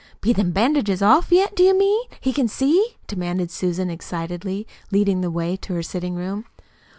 [0.19, 1.55] "Be them bandages off yet?
[1.55, 6.15] Do you mean he can see?" demanded Susan excitedly, leading the way to the sitting
[6.15, 6.45] room.